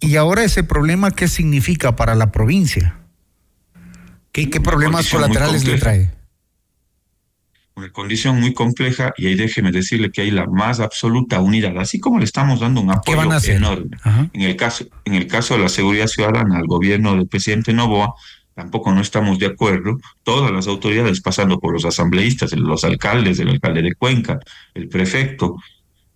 y, 0.00 0.16
ahora 0.16 0.44
ese 0.44 0.64
problema, 0.64 1.10
¿qué 1.10 1.28
significa 1.28 1.96
para 1.96 2.14
la 2.14 2.30
provincia? 2.30 2.98
¿Qué, 4.32 4.50
qué 4.50 4.60
problemas 4.60 5.08
colaterales 5.10 5.64
le 5.64 5.78
trae? 5.78 6.10
una 7.74 7.90
condición 7.90 8.38
muy 8.38 8.52
compleja 8.52 9.14
y 9.16 9.26
ahí 9.26 9.34
déjeme 9.34 9.72
decirle 9.72 10.10
que 10.10 10.22
hay 10.22 10.30
la 10.30 10.46
más 10.46 10.80
absoluta 10.80 11.40
unidad, 11.40 11.78
así 11.78 12.00
como 12.00 12.18
le 12.18 12.24
estamos 12.24 12.60
dando 12.60 12.80
un 12.80 12.90
apoyo 12.90 13.22
enorme. 13.46 13.96
En 14.32 14.42
el, 14.42 14.56
caso, 14.56 14.84
en 15.04 15.14
el 15.14 15.26
caso 15.26 15.54
de 15.54 15.60
la 15.60 15.68
seguridad 15.68 16.06
ciudadana 16.06 16.58
al 16.58 16.66
gobierno 16.66 17.14
del 17.14 17.26
presidente 17.26 17.72
Novoa, 17.72 18.14
tampoco 18.54 18.92
no 18.92 19.00
estamos 19.00 19.38
de 19.38 19.46
acuerdo. 19.46 19.98
Todas 20.22 20.50
las 20.50 20.66
autoridades, 20.66 21.20
pasando 21.20 21.58
por 21.58 21.72
los 21.72 21.84
asambleístas, 21.84 22.52
los 22.52 22.84
alcaldes, 22.84 23.38
el 23.38 23.48
alcalde 23.48 23.82
de 23.82 23.94
Cuenca, 23.94 24.38
el 24.74 24.88
prefecto, 24.88 25.56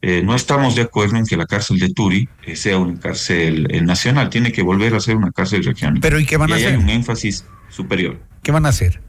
eh, 0.02 0.23
no 0.23 0.35
estamos 0.35 0.75
de 0.75 0.83
acuerdo 0.83 1.16
en 1.16 1.26
que 1.26 1.37
la 1.37 1.47
cárcel 1.47 1.78
de 1.78 1.88
Turi 1.88 2.28
eh, 2.45 2.55
sea 2.55 2.78
una 2.78 2.99
cárcel 3.00 3.66
eh, 3.71 3.81
nacional, 3.81 4.31
tiene 4.31 4.52
que 4.52 4.62
volver 4.62 4.95
a 4.95 5.00
ser 5.00 5.16
una 5.16 5.33
cárcel 5.33 5.64
regional. 5.64 6.00
Pero 6.00 6.21
¿y 6.21 6.26
qué 6.26 6.37
van 6.37 6.52
a 6.52 6.57
hacer? 6.57 6.75
Hay 6.75 6.76
un 6.76 6.90
énfasis 6.90 7.45
superior. 7.71 8.21
¿Qué 8.43 8.52
van 8.52 8.66
a 8.66 8.69
hacer? 8.69 9.02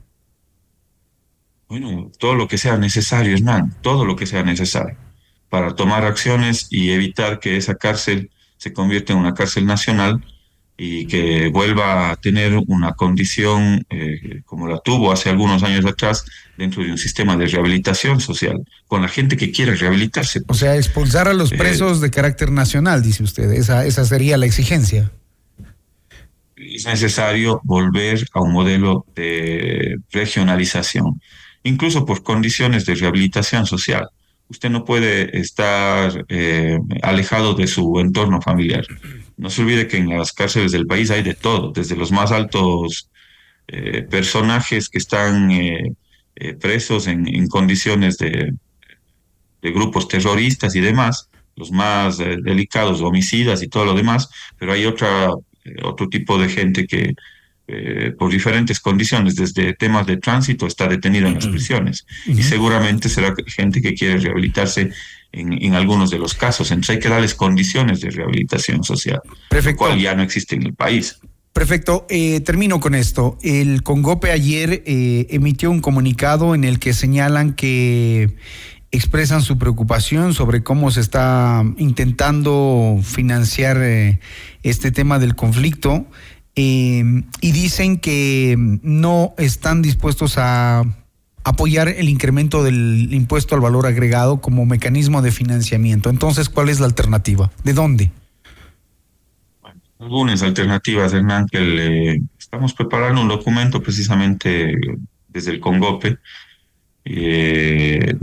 Bueno, 1.68 2.10
todo 2.18 2.36
lo 2.36 2.48
que 2.48 2.58
sea 2.58 2.78
necesario, 2.78 3.34
Hernán, 3.34 3.76
todo 3.82 4.06
lo 4.06 4.16
que 4.16 4.26
sea 4.26 4.44
necesario 4.44 4.98
para 5.50 5.76
tomar 5.76 6.06
acciones 6.06 6.68
y 6.70 6.92
evitar 6.92 7.40
que 7.40 7.58
esa 7.58 7.76
cárcel 7.76 8.32
se 8.58 8.74
convierta 8.74 9.14
en 9.14 9.20
una 9.20 9.34
cárcel 9.34 9.66
nacional 9.66 10.24
y 10.78 11.08
que 11.08 11.50
vuelva 11.50 12.12
a 12.12 12.16
tener 12.18 12.54
una 12.68 12.94
condición 12.94 13.84
eh, 13.90 14.42
como 14.46 14.68
la 14.68 14.80
tuvo 14.80 15.12
hace 15.12 15.30
algunos 15.30 15.64
años 15.64 15.86
atrás 15.86 16.24
dentro 16.56 16.84
de 16.84 16.92
un 16.92 16.98
sistema 16.98 17.36
de 17.36 17.48
rehabilitación 17.48 18.22
social, 18.22 18.64
con 18.88 19.02
la 19.02 19.08
gente 19.08 19.38
que 19.38 19.52
quiere 19.52 19.76
rehabilitarse. 19.76 20.42
O 20.48 20.54
sea, 20.54 20.76
expulsar 20.76 21.28
a 21.28 21.34
los 21.34 21.52
eh, 21.52 21.58
presos 21.58 22.00
de 22.00 22.12
carácter 22.12 22.52
nacional, 22.52 23.02
dice 23.02 23.24
usted, 23.24 23.52
esa, 23.52 23.86
esa 23.86 24.06
sería 24.06 24.38
la 24.38 24.46
exigencia. 24.46 25.12
Es 26.56 26.86
necesario 26.86 27.60
volver 27.64 28.28
a 28.34 28.42
un 28.42 28.52
modelo 28.52 29.06
de 29.16 29.98
regionalización 30.12 31.20
incluso 31.68 32.06
por 32.06 32.24
condiciones 32.24 32.86
de 32.86 32.96
rehabilitación 32.96 33.66
social. 33.66 34.10
Usted 34.50 34.70
no 34.70 34.86
puede 34.86 35.38
estar 35.38 36.26
eh, 36.30 36.80
alejado 37.04 37.54
de 37.54 37.68
su 37.68 38.00
entorno 38.00 38.42
familiar. 38.42 38.86
No 39.36 39.50
se 39.50 39.62
olvide 39.62 39.88
que 39.88 39.98
en 39.98 40.10
las 40.10 40.32
cárceles 40.32 40.72
del 40.72 40.88
país 40.88 41.12
hay 41.12 41.22
de 41.22 41.34
todo, 41.34 41.72
desde 41.72 41.96
los 41.96 42.12
más 42.12 42.32
altos 42.32 43.10
eh, 43.68 44.04
personajes 44.04 44.90
que 44.90 44.98
están 44.98 45.52
eh, 45.52 45.94
presos 46.60 47.08
en, 47.08 47.48
condiciones 47.48 48.18
de, 48.18 48.54
grupos 49.62 50.08
terroristas 50.08 50.76
y 50.76 50.80
demás, 50.80 51.30
los 51.58 51.72
más 51.72 52.20
delicados, 52.20 53.02
homicidas 53.02 53.62
y 53.62 53.68
todo 53.68 53.84
lo 53.84 53.94
demás, 53.94 54.30
pero 54.58 54.72
hay 54.72 54.86
otra, 54.86 55.30
otro 55.84 56.08
tipo 56.08 56.38
de 56.38 56.48
gente 56.48 56.88
que 56.88 57.16
eh, 57.70 58.14
por 58.18 58.32
diferentes 58.32 58.80
condiciones, 58.80 59.36
desde 59.36 59.74
temas 59.74 60.08
de 60.08 60.16
tránsito, 60.16 60.68
está 60.68 60.88
detenido 60.88 61.28
en 61.28 61.34
las 61.34 61.48
prisiones. 61.48 62.06
Y 62.26 62.42
seguramente 62.42 63.10
será 63.10 63.34
gente 63.46 63.82
que 63.82 63.94
quiere 63.94 64.20
rehabilitarse 64.20 64.92
en, 65.34 65.74
algunos 65.74 66.10
de 66.10 66.18
los 66.18 66.34
casos. 66.34 66.72
Entonces 66.72 66.96
hay 66.96 67.02
que 67.02 67.10
darles 67.10 67.34
condiciones 67.34 68.00
de 68.00 68.10
rehabilitación 68.12 68.86
social, 68.86 69.20
Perfecto. 69.50 69.84
lo 69.84 69.90
cual 69.90 70.00
ya 70.00 70.16
no 70.16 70.24
existe 70.24 70.56
en 70.56 70.66
el 70.66 70.76
país. 70.76 71.20
Perfecto. 71.52 72.06
Eh, 72.10 72.40
termino 72.40 72.80
con 72.80 72.96
esto. 72.96 73.38
El 73.42 73.84
Congope 73.84 74.32
ayer 74.32 74.84
eh, 74.86 75.28
emitió 75.30 75.70
un 75.70 75.82
comunicado 75.82 76.56
en 76.56 76.64
el 76.64 76.80
que 76.80 76.94
señalan 76.94 77.52
que 77.54 78.38
expresan 78.92 79.42
su 79.42 79.58
preocupación 79.58 80.34
sobre 80.34 80.64
cómo 80.64 80.90
se 80.92 81.02
está 81.02 81.66
intentando 81.78 83.02
financiar 83.04 83.78
este 84.64 84.92
tema 84.92 85.20
del 85.20 85.36
conflicto. 85.36 86.08
Em, 86.60 87.24
y 87.40 87.52
dicen 87.52 88.00
que 88.00 88.56
no 88.58 89.36
están 89.38 89.84
dispuestos 89.84 90.40
a 90.40 90.84
apoyar 91.44 91.88
el 91.88 92.10
incremento 92.10 92.64
del 92.64 93.14
impuesto 93.14 93.54
al 93.54 93.62
valor 93.62 93.86
agregado 93.86 94.42
como 94.42 94.66
mecanismo 94.66 95.22
de 95.22 95.32
financiamiento. 95.32 96.10
Entonces, 96.10 96.50
¿cuál 96.50 96.70
es 96.70 96.80
la 96.80 96.88
alternativa? 96.88 97.52
¿De 97.64 97.74
dónde? 97.74 98.12
algunas 100.00 100.44
alternativas, 100.44 101.14
Hernán, 101.14 101.48
que 101.48 101.60
le 101.60 102.22
estamos 102.38 102.74
preparando 102.74 103.22
un 103.22 103.28
documento 103.28 103.82
precisamente 103.82 104.76
desde 105.28 105.52
el 105.52 105.60
Congope, 105.60 106.18
eh, 107.06 108.16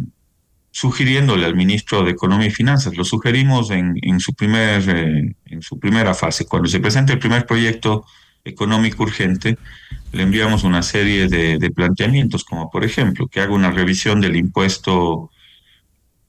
sugiriéndole 0.70 1.46
al 1.46 1.54
ministro 1.54 2.04
de 2.04 2.12
Economía 2.12 2.48
y 2.48 2.50
Finanzas. 2.50 2.96
Lo 2.96 3.04
sugerimos 3.04 3.70
en, 3.70 3.98
en 4.02 4.20
su, 4.20 4.34
primer, 4.34 4.82
eh, 4.88 5.34
en 5.46 5.62
su 5.62 5.78
primera 5.78 6.14
fase. 6.14 6.46
Cuando 6.46 6.68
se 6.68 6.80
presente 6.80 7.12
el 7.12 7.18
primer 7.18 7.46
proyecto 7.46 8.04
económico 8.44 9.02
urgente, 9.02 9.58
le 10.12 10.22
enviamos 10.22 10.64
una 10.64 10.82
serie 10.82 11.28
de, 11.28 11.70
planteamientos, 11.70 12.44
como 12.44 12.70
por 12.70 12.84
ejemplo, 12.84 13.26
que 13.26 13.40
haga 13.40 13.54
una 13.54 13.70
revisión 13.70 14.20
del 14.20 14.36
impuesto 14.36 15.30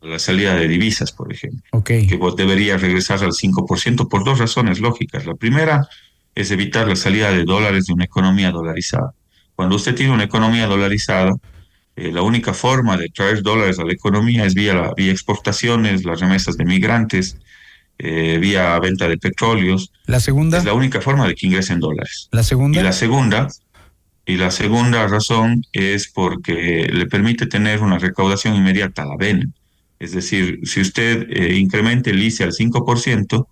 a 0.02 0.08
la 0.08 0.20
salida 0.20 0.56
de 0.56 0.68
divisas, 0.68 1.12
por 1.12 1.32
ejemplo, 1.32 1.84
que 1.84 2.20
debería 2.38 2.78
regresar 2.78 3.24
al 3.24 3.32
5% 3.32 4.08
por 4.08 4.24
dos 4.24 4.40
razones 4.40 4.80
lógicas. 4.80 5.26
La 5.26 5.36
primera 5.36 5.88
es 6.34 6.52
evitar 6.52 6.88
la 6.88 6.96
salida 6.96 7.32
de 7.32 7.44
dólares 7.44 7.86
de 7.86 7.94
una 7.94 8.06
economía 8.06 8.52
dolarizada. 8.52 9.14
Cuando 9.56 9.76
usted 9.76 9.96
tiene 9.96 10.14
una 10.14 10.24
economía 10.24 10.68
dolarizada, 10.68 11.34
eh, 11.96 12.12
la 12.12 12.22
única 12.22 12.54
forma 12.54 12.98
de 12.98 13.10
traer 13.10 13.42
dólares 13.42 13.80
a 13.80 13.86
la 13.86 13.94
economía 13.94 14.46
es 14.46 14.54
vía, 14.54 14.74
la, 14.74 14.94
vía 14.94 15.12
exportaciones, 15.12 16.04
las 16.04 16.20
remesas 16.20 16.58
de 16.58 16.66
migrantes, 16.66 17.38
eh, 17.98 18.38
vía 18.40 18.78
venta 18.80 19.08
de 19.08 19.18
petróleos. 19.18 19.92
La 20.06 20.20
segunda. 20.20 20.58
Es 20.58 20.66
la 20.66 20.74
única 20.74 21.02
forma 21.02 21.28
de 21.28 21.36
que 21.36 21.48
ingresen 21.48 21.80
dólares. 21.80 22.30
La 22.32 22.44
segunda. 22.44 22.80
Y 22.80 22.84
la 22.84 22.92
segunda, 22.92 23.48
y 24.26 24.38
la 24.38 24.52
segunda 24.52 25.08
razón 25.08 25.64
es 25.72 26.08
porque 26.08 26.90
le 26.92 27.06
permite 27.06 27.46
tener 27.46 27.82
una 27.82 28.00
recaudación 28.00 28.56
inmediata 28.56 29.04
a 29.04 29.06
la 29.06 29.18
vena. 29.18 29.46
Es 30.00 30.12
decir, 30.12 30.60
si 30.64 30.82
usted 30.82 31.28
eh, 31.30 31.58
incrementa 31.58 32.10
el 32.10 32.22
ICE 32.22 32.44
al 32.44 32.52
5%, 32.52 33.48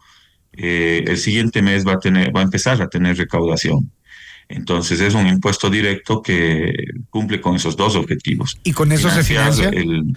eh, 0.54 1.04
el 1.08 1.18
siguiente 1.18 1.62
mes 1.62 1.88
va 1.88 1.94
a, 1.94 2.00
tener, 2.00 2.36
va 2.36 2.42
a 2.42 2.44
empezar 2.44 2.82
a 2.82 2.90
tener 2.90 3.18
recaudación. 3.18 3.92
Entonces 4.50 5.00
es 5.00 5.14
un 5.14 5.26
impuesto 5.26 5.70
directo 5.70 6.22
que 6.22 6.74
cumple 7.10 7.40
con 7.40 7.56
esos 7.56 7.78
dos 7.78 7.96
objetivos. 7.96 8.58
¿Y 8.64 8.74
con 8.74 8.92
eso 8.92 9.10
se 9.10 9.24
financia? 9.24 9.70
el, 9.70 10.14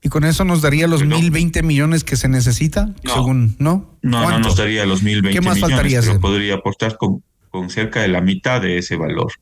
¿Y 0.00 0.08
con 0.10 0.24
eso 0.24 0.44
nos 0.44 0.62
daría 0.62 0.86
los 0.86 1.04
mil 1.04 1.30
veinte 1.30 1.62
millones 1.62 2.04
que 2.04 2.16
se 2.16 2.28
necesita? 2.28 2.94
No, 3.02 3.14
según, 3.14 3.56
¿no? 3.58 3.98
No, 4.02 4.30
no 4.30 4.38
nos 4.38 4.56
daría 4.56 4.86
los 4.86 5.02
mil 5.02 5.22
veinte 5.22 5.40
millones. 5.40 5.58
¿Qué 5.58 5.66
más 5.66 5.70
faltaría 5.70 6.00
pero 6.00 6.20
podría 6.20 6.54
aportar 6.54 6.96
con, 6.96 7.22
con, 7.50 7.68
cerca 7.68 8.00
de 8.00 8.08
la 8.08 8.20
mitad 8.20 8.60
de 8.60 8.78
ese 8.78 8.96
valor. 8.96 9.32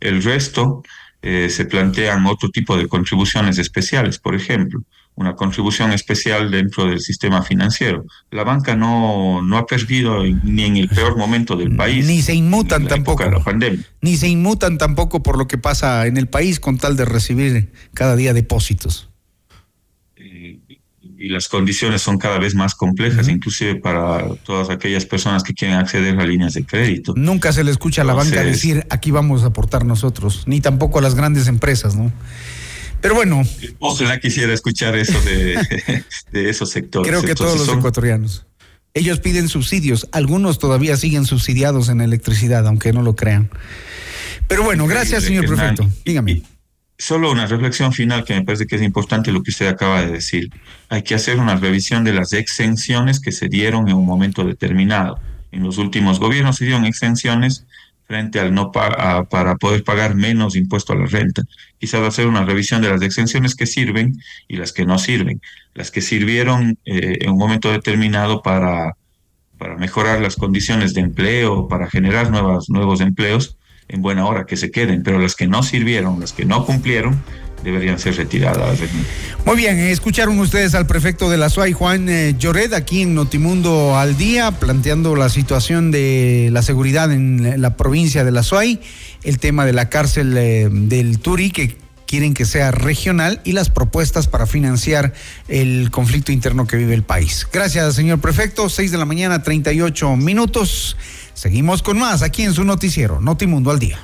El 0.00 0.22
resto 0.22 0.82
eh, 1.22 1.48
se 1.48 1.64
plantean 1.64 2.26
otro 2.26 2.48
tipo 2.48 2.76
de 2.76 2.88
contribuciones 2.88 3.58
especiales, 3.58 4.18
por 4.18 4.34
ejemplo, 4.34 4.82
una 5.14 5.36
contribución 5.36 5.92
especial 5.92 6.50
dentro 6.50 6.86
del 6.86 7.00
sistema 7.00 7.42
financiero. 7.42 8.04
La 8.30 8.42
banca 8.42 8.74
no, 8.74 9.42
no 9.42 9.58
ha 9.58 9.66
perdido 9.66 10.24
ni 10.24 10.64
en 10.64 10.76
el 10.76 10.88
peor 10.88 11.16
momento 11.16 11.56
del 11.56 11.76
país. 11.76 12.06
Ni 12.06 12.22
se 12.22 12.34
inmutan 12.34 12.88
tampoco. 12.88 13.24
La 13.24 13.44
pandemia. 13.44 13.84
Ni 14.00 14.16
se 14.16 14.28
inmutan 14.28 14.78
tampoco 14.78 15.22
por 15.22 15.38
lo 15.38 15.46
que 15.46 15.58
pasa 15.58 16.06
en 16.06 16.16
el 16.16 16.26
país 16.26 16.58
con 16.58 16.78
tal 16.78 16.96
de 16.96 17.04
recibir 17.04 17.72
cada 17.92 18.16
día 18.16 18.32
depósitos 18.32 19.09
y 21.20 21.28
las 21.28 21.48
condiciones 21.48 22.00
son 22.00 22.16
cada 22.16 22.38
vez 22.38 22.54
más 22.54 22.74
complejas, 22.74 23.28
inclusive 23.28 23.76
para 23.76 24.34
todas 24.36 24.70
aquellas 24.70 25.04
personas 25.04 25.42
que 25.42 25.52
quieren 25.52 25.76
acceder 25.76 26.18
a 26.18 26.26
líneas 26.26 26.54
de 26.54 26.64
crédito. 26.64 27.12
Nunca 27.14 27.52
se 27.52 27.62
le 27.62 27.70
escucha 27.70 28.00
a 28.00 28.04
la 28.06 28.14
banca 28.14 28.42
decir 28.42 28.86
aquí 28.88 29.10
vamos 29.10 29.42
a 29.42 29.48
aportar 29.48 29.84
nosotros, 29.84 30.44
ni 30.46 30.62
tampoco 30.62 30.98
a 30.98 31.02
las 31.02 31.14
grandes 31.14 31.46
empresas, 31.46 31.94
¿no? 31.94 32.10
Pero 33.02 33.14
bueno. 33.14 33.42
Ojalá 33.80 34.18
quisiera 34.18 34.54
escuchar 34.54 34.96
eso 34.96 35.20
de, 35.20 35.58
esos 36.48 36.70
sectores. 36.70 37.06
Creo 37.06 37.22
que 37.22 37.34
todos 37.34 37.66
los 37.66 37.76
ecuatorianos. 37.76 38.46
Ellos 38.94 39.20
piden 39.20 39.48
subsidios, 39.48 40.08
algunos 40.12 40.58
todavía 40.58 40.96
siguen 40.96 41.26
subsidiados 41.26 41.90
en 41.90 42.00
electricidad, 42.00 42.66
aunque 42.66 42.94
no 42.94 43.02
lo 43.02 43.14
crean. 43.14 43.50
Pero 44.48 44.64
bueno, 44.64 44.86
gracias, 44.86 45.24
señor 45.24 45.46
prefecto. 45.46 45.86
Dígame 46.04 46.42
solo 47.00 47.32
una 47.32 47.46
reflexión 47.46 47.92
final 47.92 48.24
que 48.24 48.34
me 48.34 48.44
parece 48.44 48.66
que 48.66 48.76
es 48.76 48.82
importante 48.82 49.32
lo 49.32 49.42
que 49.42 49.50
usted 49.50 49.66
acaba 49.66 50.02
de 50.02 50.12
decir. 50.12 50.50
Hay 50.88 51.02
que 51.02 51.14
hacer 51.14 51.38
una 51.38 51.56
revisión 51.56 52.04
de 52.04 52.12
las 52.12 52.32
exenciones 52.32 53.20
que 53.20 53.32
se 53.32 53.48
dieron 53.48 53.88
en 53.88 53.96
un 53.96 54.06
momento 54.06 54.44
determinado. 54.44 55.18
En 55.50 55.62
los 55.62 55.78
últimos 55.78 56.20
gobiernos 56.20 56.56
se 56.56 56.66
dieron 56.66 56.84
exenciones 56.84 57.66
frente 58.06 58.38
al 58.40 58.52
no 58.52 58.70
para 58.70 59.24
poder 59.56 59.82
pagar 59.82 60.14
menos 60.14 60.56
impuesto 60.56 60.92
a 60.92 60.96
la 60.96 61.06
renta. 61.06 61.42
Quizás 61.78 62.02
hacer 62.02 62.26
una 62.26 62.44
revisión 62.44 62.82
de 62.82 62.90
las 62.90 63.02
exenciones 63.02 63.54
que 63.54 63.66
sirven 63.66 64.20
y 64.46 64.56
las 64.56 64.72
que 64.72 64.84
no 64.84 64.98
sirven. 64.98 65.40
Las 65.74 65.90
que 65.90 66.02
sirvieron 66.02 66.76
eh, 66.84 67.18
en 67.20 67.30
un 67.30 67.38
momento 67.38 67.70
determinado 67.70 68.42
para, 68.42 68.96
para 69.56 69.76
mejorar 69.76 70.20
las 70.20 70.36
condiciones 70.36 70.92
de 70.92 71.00
empleo, 71.00 71.68
para 71.68 71.88
generar 71.88 72.30
nuevas, 72.30 72.68
nuevos 72.68 73.00
empleos, 73.00 73.56
en 73.92 74.02
buena 74.02 74.26
hora 74.26 74.46
que 74.46 74.56
se 74.56 74.70
queden, 74.70 75.02
pero 75.02 75.18
las 75.18 75.34
que 75.34 75.46
no 75.46 75.62
sirvieron, 75.62 76.20
las 76.20 76.32
que 76.32 76.44
no 76.44 76.64
cumplieron, 76.64 77.20
deberían 77.62 77.98
ser 77.98 78.16
retiradas. 78.16 78.78
Muy 79.44 79.56
bien, 79.56 79.78
escucharon 79.78 80.38
ustedes 80.38 80.74
al 80.74 80.86
prefecto 80.86 81.28
de 81.28 81.36
la 81.36 81.50
SUAY, 81.50 81.72
Juan 81.72 82.08
eh, 82.08 82.34
Llored, 82.38 82.72
aquí 82.72 83.02
en 83.02 83.14
Notimundo 83.14 83.98
al 83.98 84.16
Día, 84.16 84.52
planteando 84.52 85.16
la 85.16 85.28
situación 85.28 85.90
de 85.90 86.48
la 86.52 86.62
seguridad 86.62 87.12
en 87.12 87.60
la 87.60 87.76
provincia 87.76 88.24
de 88.24 88.30
la 88.30 88.42
SUAY, 88.42 88.80
el 89.24 89.38
tema 89.38 89.66
de 89.66 89.72
la 89.72 89.88
cárcel 89.88 90.36
eh, 90.38 90.68
del 90.70 91.18
Turi, 91.18 91.50
que 91.50 91.76
quieren 92.06 92.34
que 92.34 92.44
sea 92.44 92.70
regional, 92.70 93.40
y 93.44 93.52
las 93.52 93.70
propuestas 93.70 94.26
para 94.26 94.46
financiar 94.46 95.12
el 95.48 95.90
conflicto 95.90 96.32
interno 96.32 96.66
que 96.66 96.76
vive 96.76 96.94
el 96.94 97.04
país. 97.04 97.46
Gracias, 97.52 97.94
señor 97.94 98.20
prefecto. 98.20 98.68
Seis 98.68 98.90
de 98.90 98.98
la 98.98 99.04
mañana, 99.04 99.42
38 99.42 100.16
minutos. 100.16 100.96
Seguimos 101.40 101.82
con 101.82 101.98
más 101.98 102.20
aquí 102.20 102.42
en 102.42 102.52
su 102.52 102.64
noticiero, 102.64 103.18
Notimundo 103.18 103.70
al 103.70 103.78
Día. 103.78 103.98